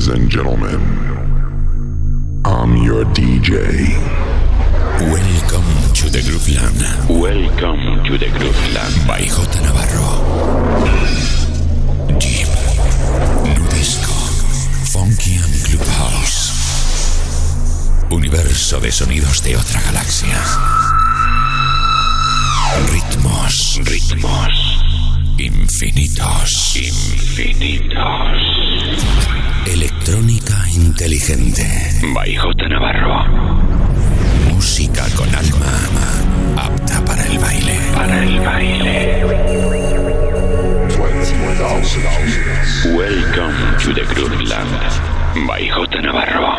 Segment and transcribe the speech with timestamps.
[0.00, 0.80] Ladies and gentlemen,
[2.46, 3.52] I'm your DJ.
[5.12, 6.80] Welcome to the Grooveland.
[7.20, 9.06] Welcome to the Grooveland.
[9.06, 9.60] By J.
[9.60, 10.24] Navarro.
[12.18, 12.48] Deep,
[13.68, 14.16] Disco,
[14.88, 16.48] Funky and Clubhouse.
[18.10, 20.40] Universo de sonidos de otra galaxia.
[22.90, 24.79] Ritmos, ritmos.
[25.42, 27.96] Infinitos, infinitos.
[29.64, 31.66] Electrónica inteligente.
[32.12, 32.68] By J.
[32.68, 33.24] Navarro.
[34.50, 35.72] Música con alma,
[36.58, 37.78] apta para el baile.
[37.94, 39.24] Para el baile.
[42.94, 45.46] Welcome to the Grooveland.
[45.46, 46.02] By J.
[46.02, 46.58] Navarro.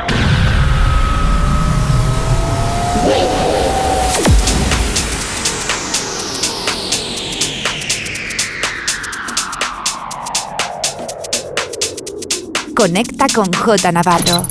[12.81, 14.47] Conecta con J Navarro.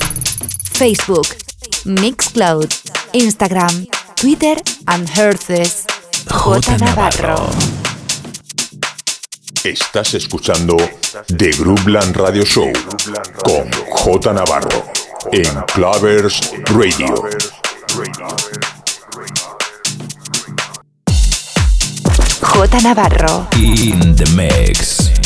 [0.71, 1.27] Facebook,
[1.83, 2.65] Mixcloud,
[3.11, 4.55] Instagram, Twitter
[4.85, 5.83] and Herces.
[6.29, 7.49] J Navarro.
[9.65, 10.77] Estás escuchando
[11.27, 12.71] The Grooveland Radio Show
[13.43, 14.85] con J Navarro
[15.33, 17.13] en Clavers Radio.
[22.39, 23.49] J Navarro.
[23.57, 25.20] In the mix.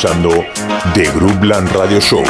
[0.00, 0.46] Escuchando
[0.94, 2.24] The Groupland Radio Show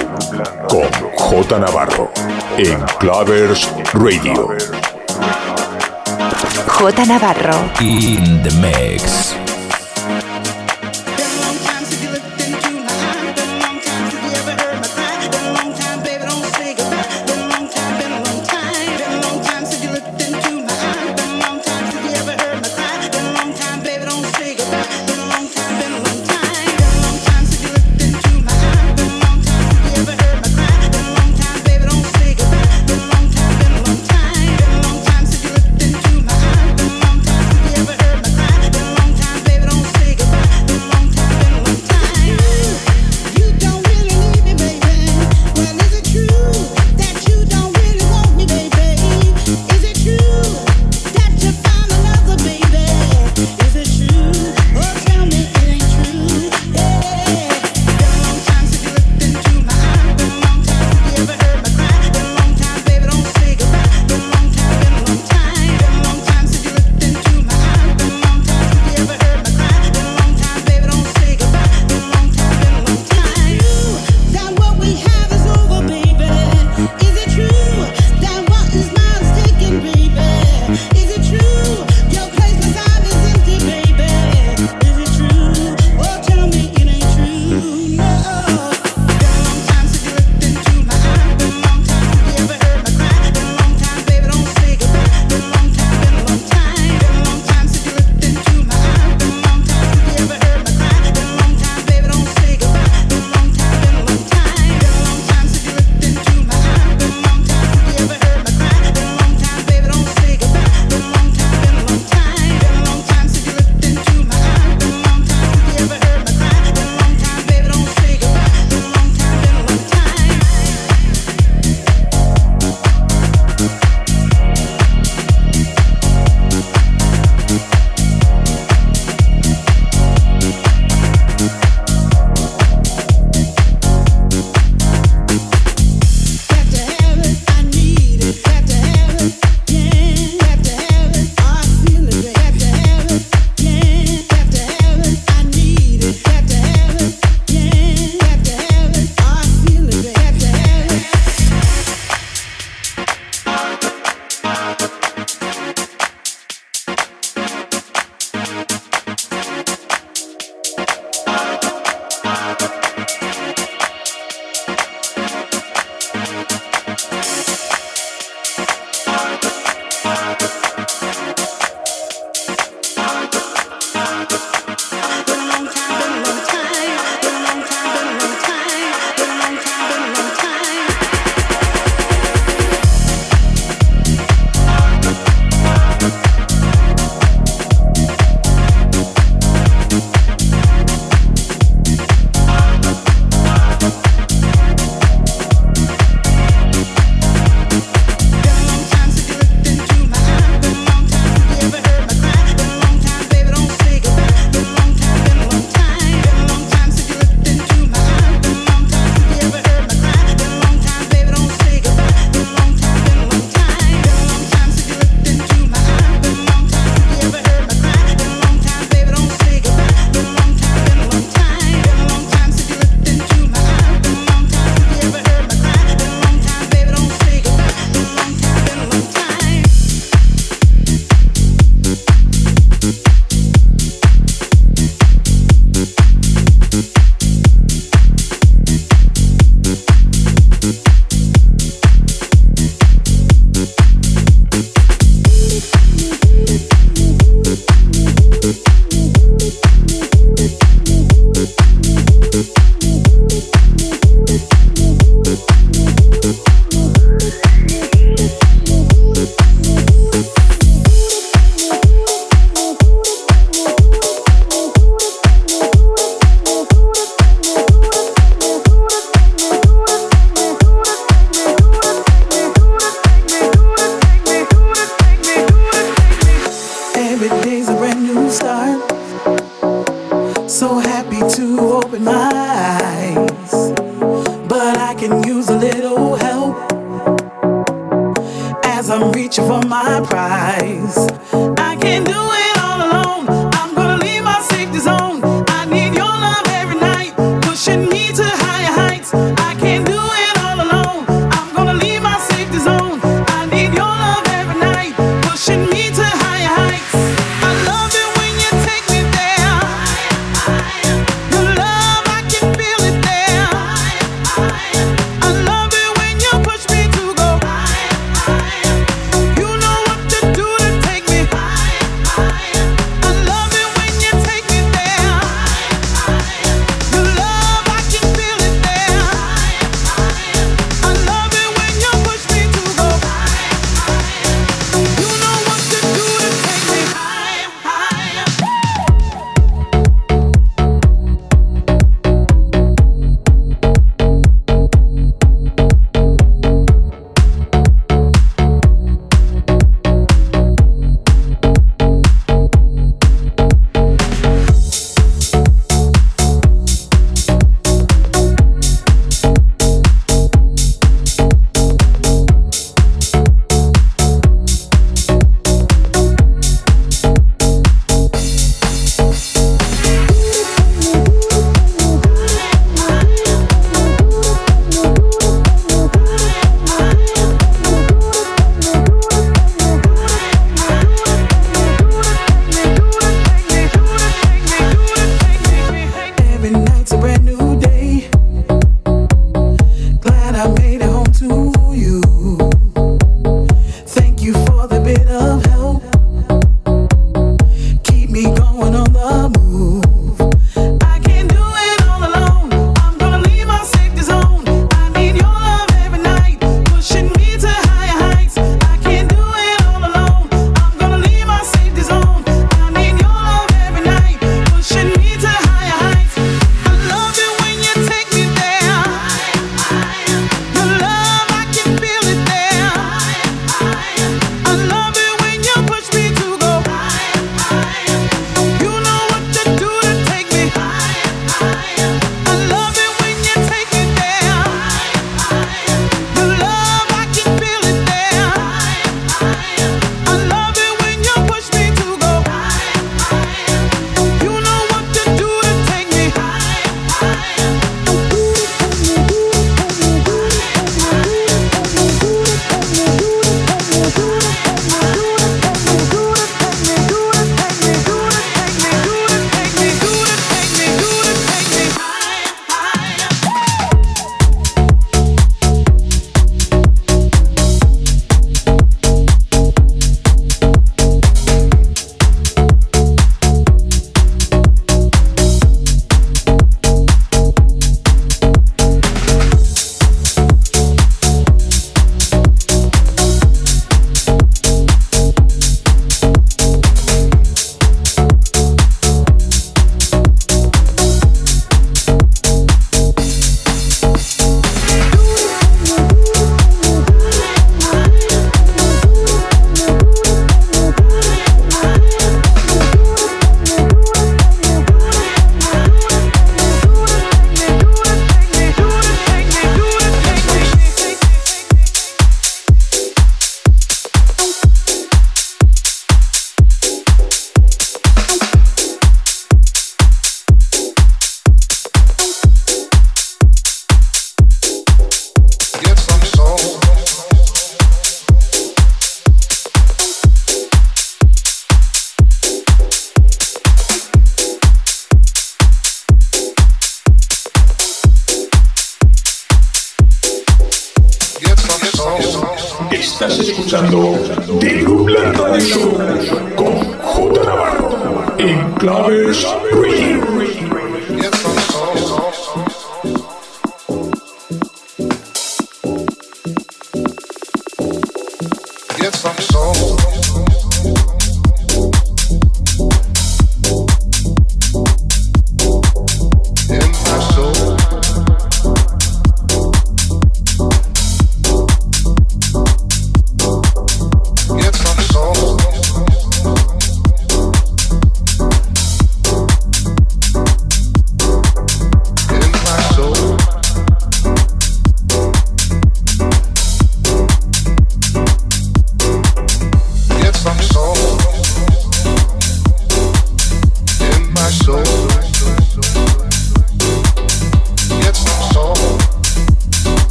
[0.69, 2.11] con J Navarro
[2.57, 4.49] en Clavers Radio.
[6.67, 7.71] J Navarro.
[7.79, 9.50] In the mix.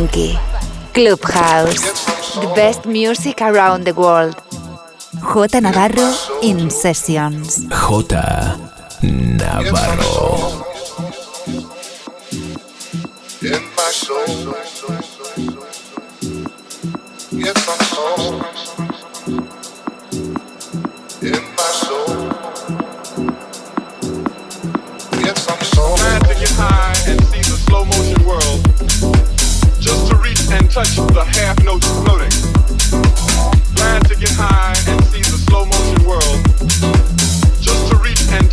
[0.00, 0.32] Funky.
[0.94, 1.84] Clubhouse.
[2.40, 4.34] The best music around the world.
[5.20, 7.68] J Navarro in Sessions.
[7.68, 8.16] J
[9.02, 10.49] Navarro.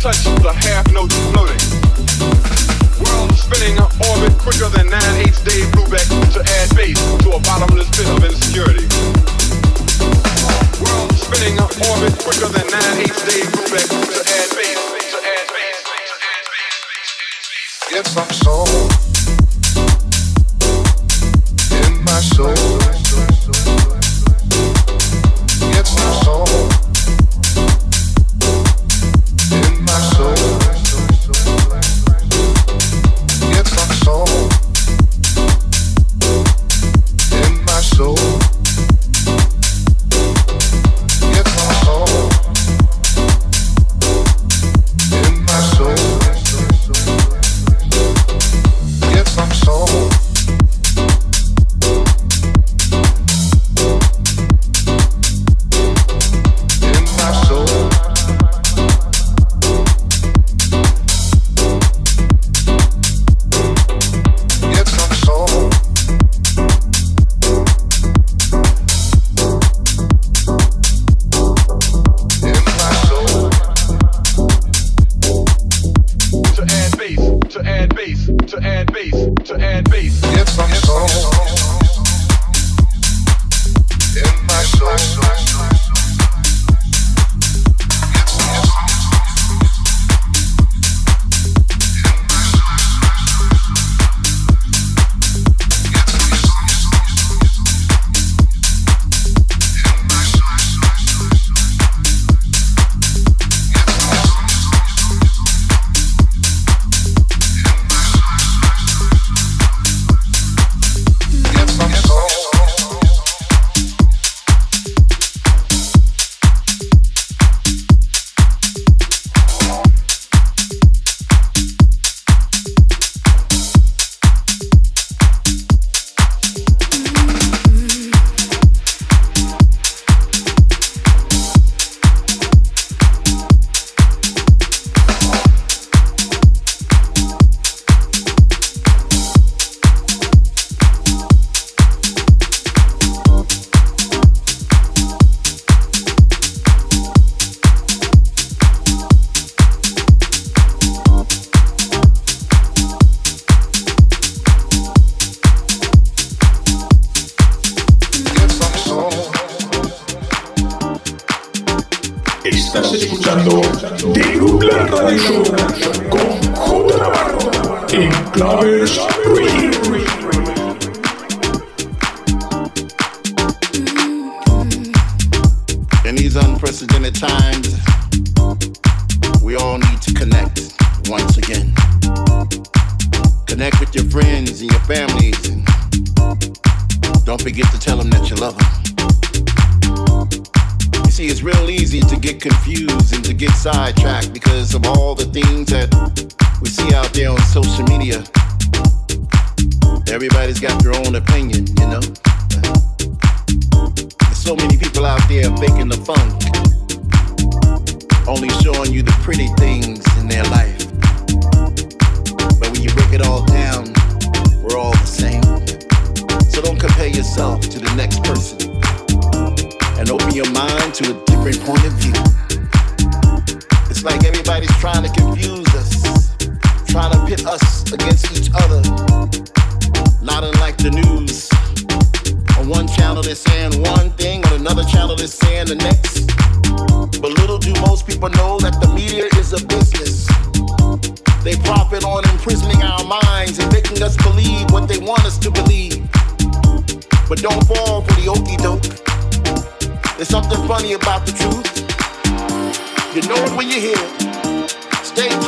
[0.08, 1.60] Touch the half notes floating.
[3.04, 3.76] World spinning
[4.08, 8.24] orbit quicker than 9 8 Dave Brubeck to add base to a bottomless pit of
[8.24, 8.88] insecurity.
[10.80, 11.60] World spinning
[11.92, 14.80] orbit quicker than 9 8 Dave Brubeck to add base,
[15.12, 17.12] to add base, to add base.
[17.92, 19.07] Yes, I'm so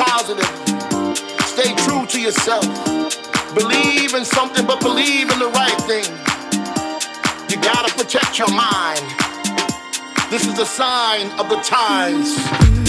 [0.04, 0.46] positive.
[1.46, 2.64] Stay true to yourself.
[3.54, 6.08] Believe in something, but believe in the right thing.
[7.50, 9.04] You gotta protect your mind.
[10.30, 12.79] This is a sign of the times.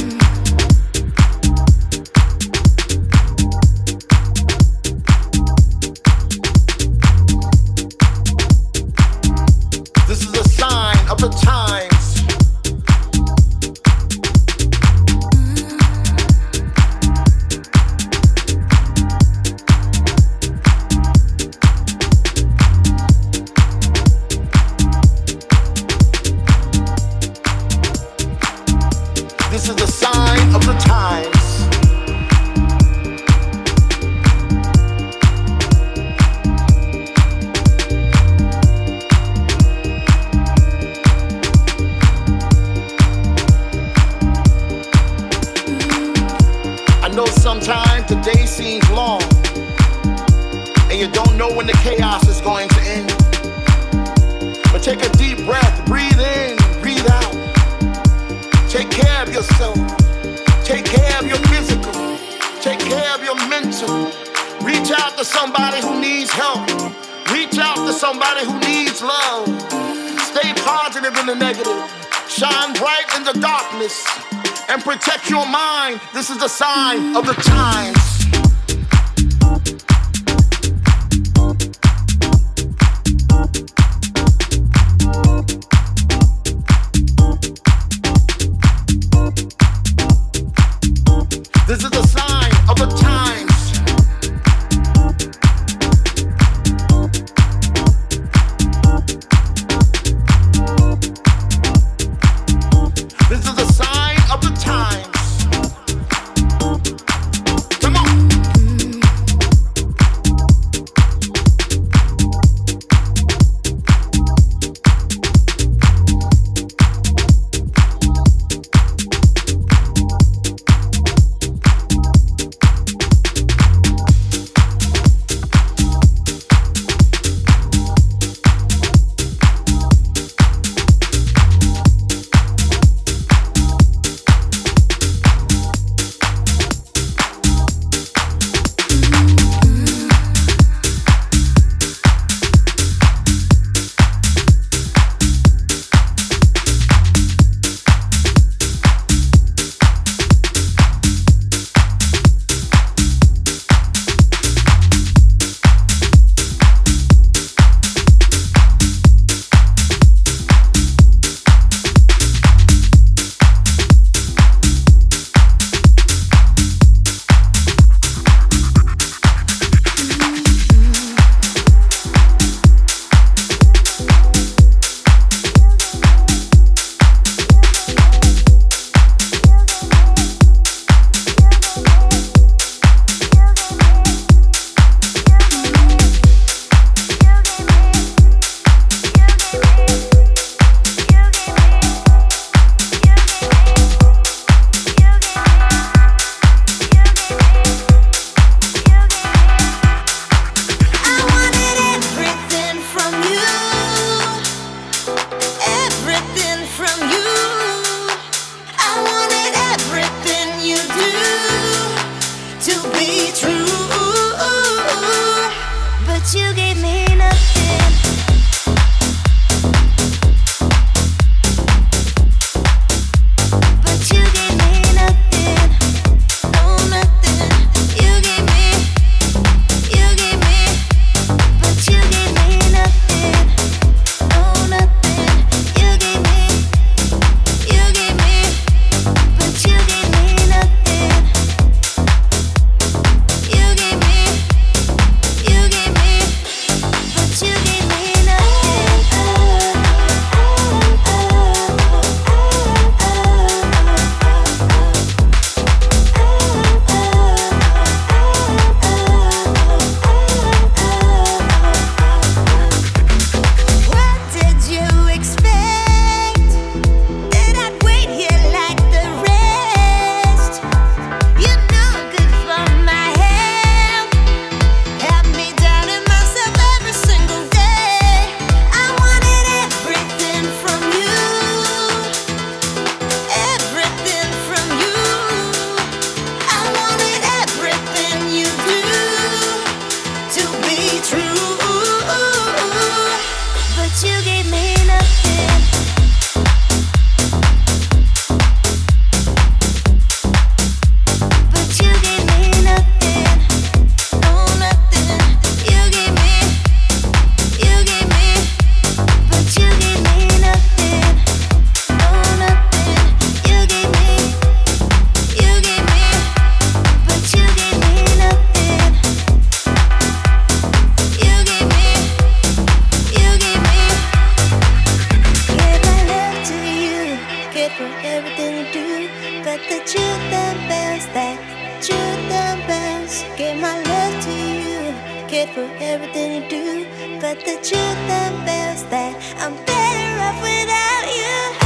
[329.85, 331.37] Children bells, that
[331.81, 333.23] children bells.
[333.37, 336.85] Give my love to you, kid, for everything you do.
[337.19, 341.60] But the children bells, that I'm better off without you.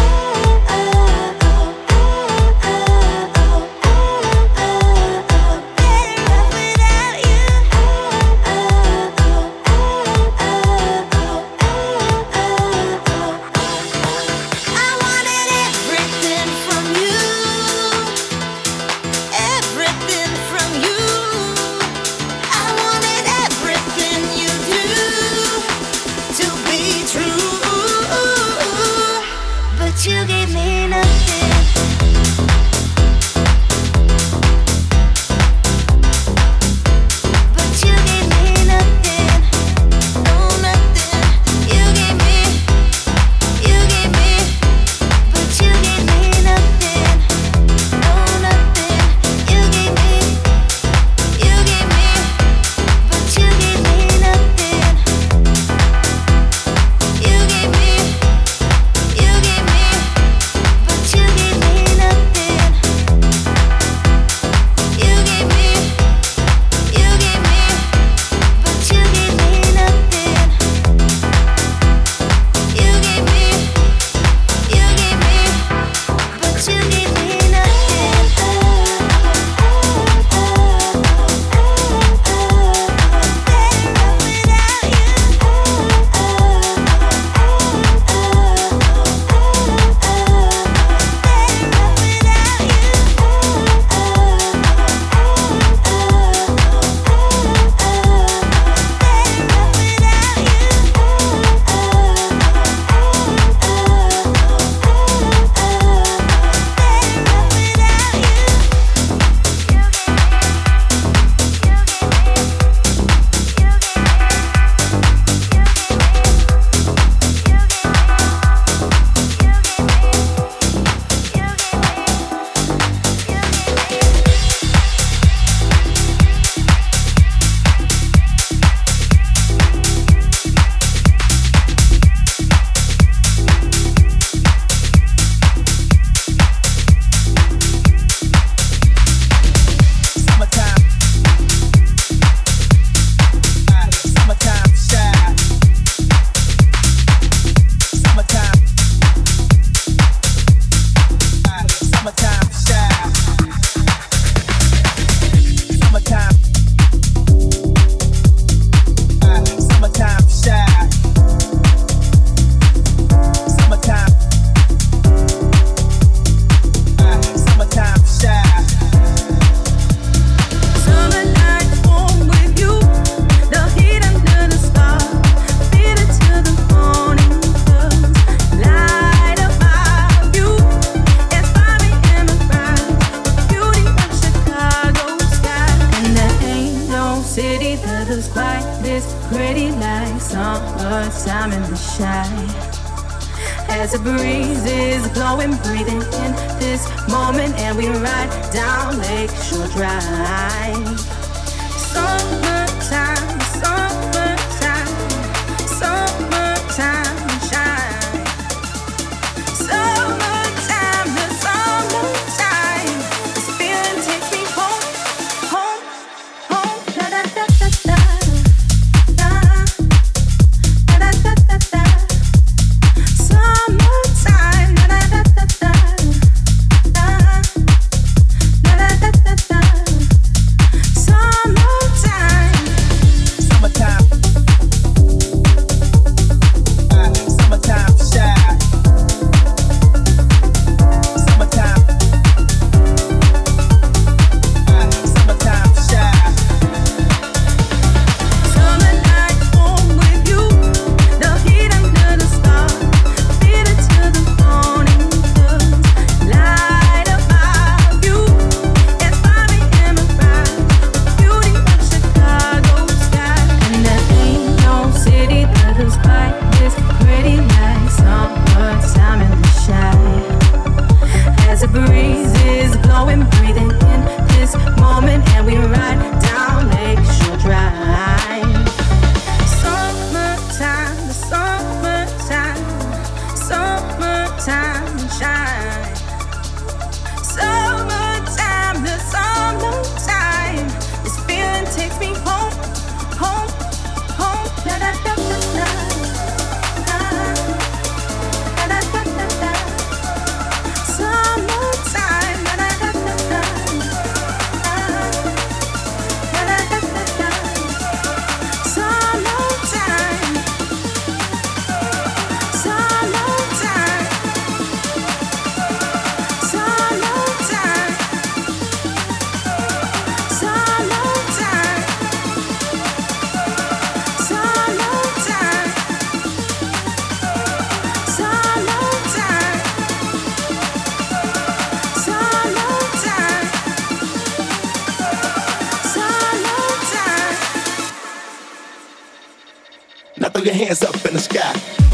[340.45, 341.84] your hands up in the sky.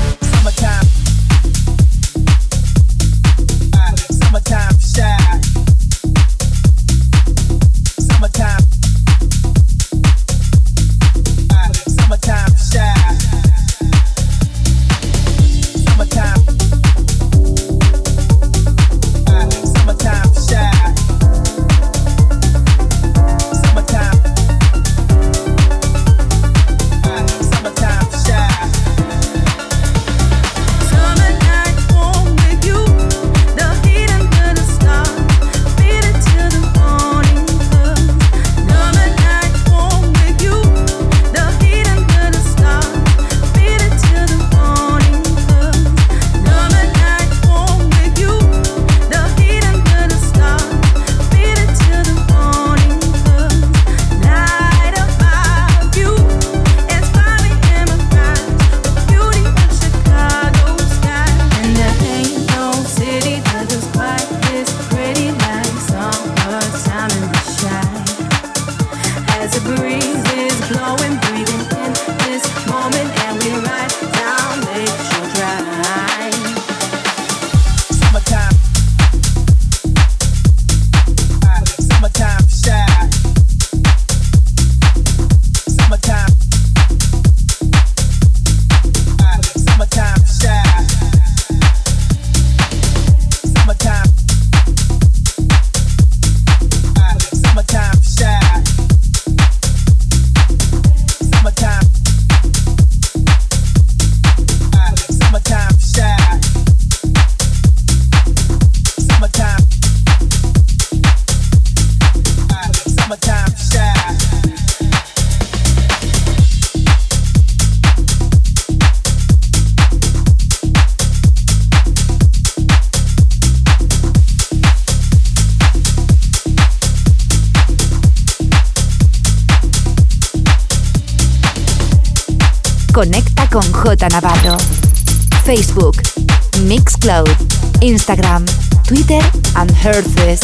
[137.82, 138.46] Instagram,
[138.86, 139.20] Twitter
[139.56, 140.40] and Herces.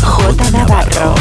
[0.00, 0.50] J.
[0.52, 1.14] Navarro.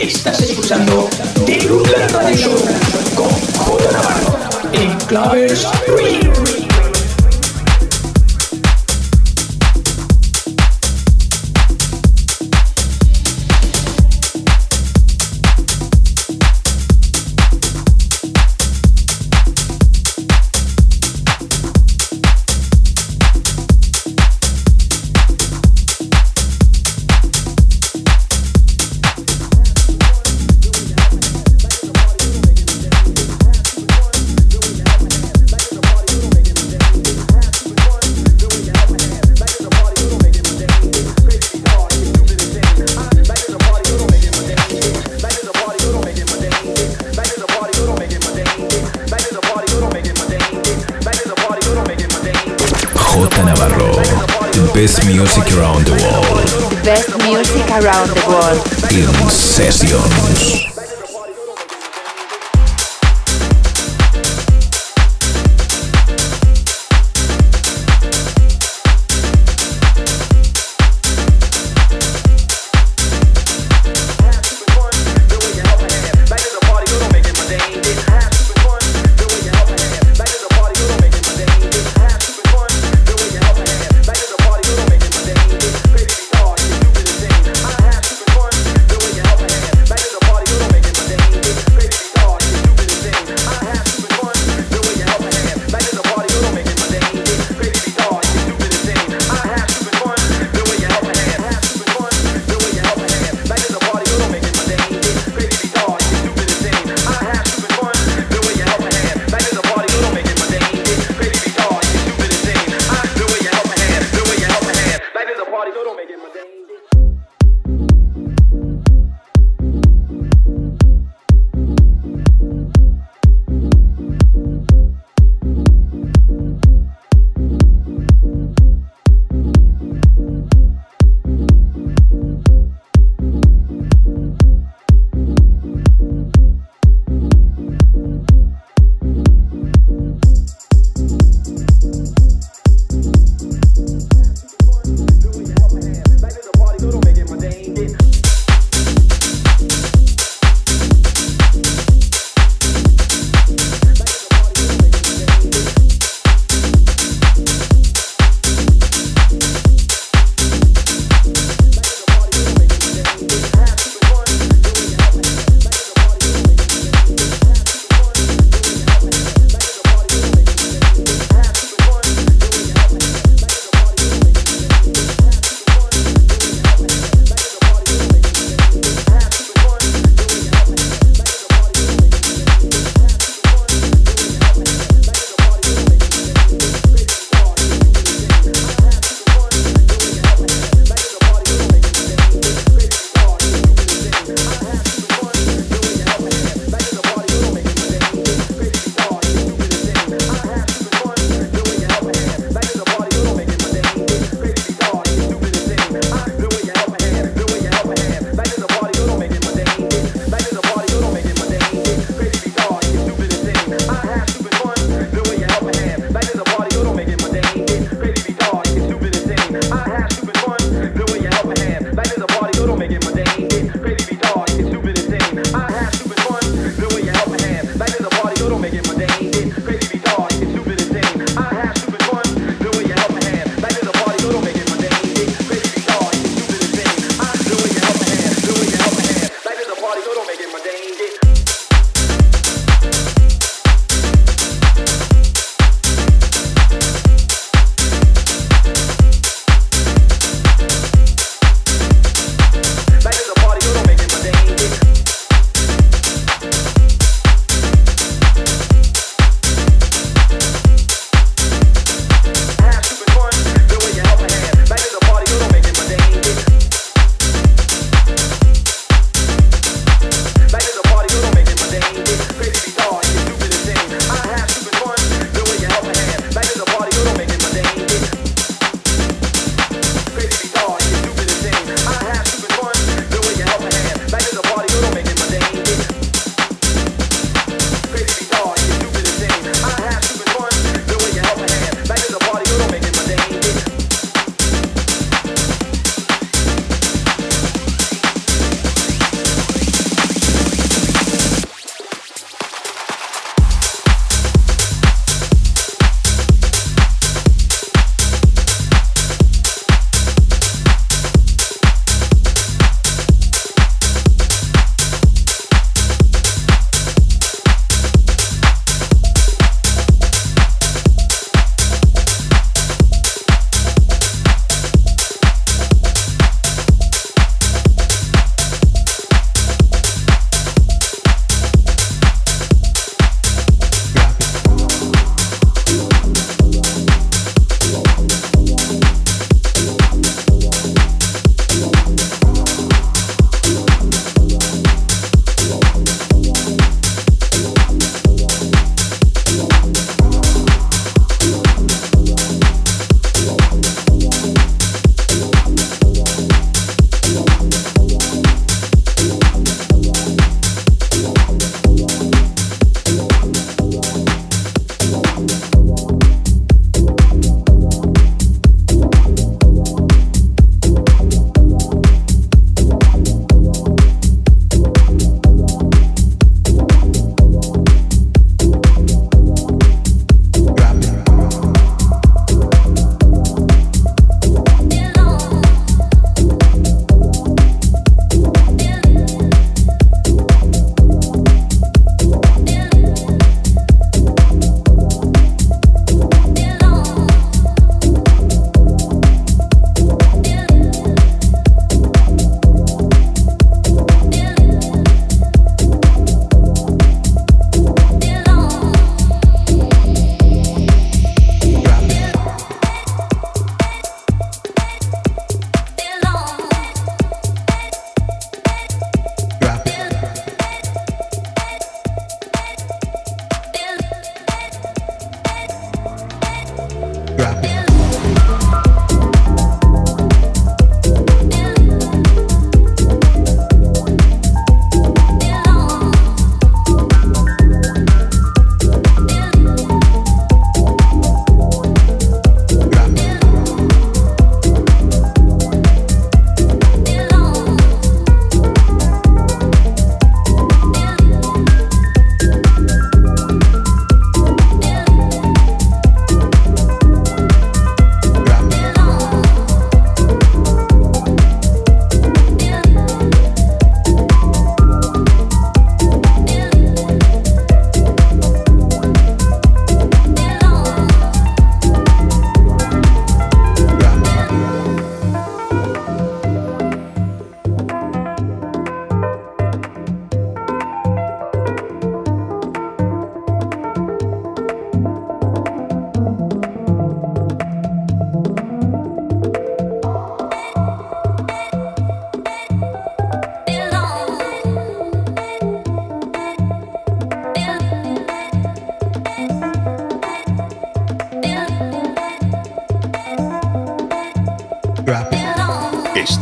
[0.00, 1.08] Estás escuchando
[1.44, 1.84] The Blue
[2.34, 2.56] Show
[3.14, 3.92] con J.
[3.92, 4.38] Navarro
[4.72, 6.49] en Claves Ruiz.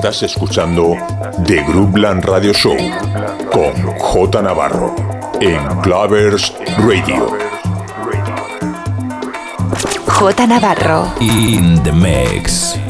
[0.09, 0.97] Estás escuchando
[1.45, 2.79] The Groupland Radio Show
[3.53, 4.97] con J Navarro
[5.39, 7.27] en Clavers Radio.
[10.07, 11.13] J Navarro.
[11.21, 12.88] In the mix.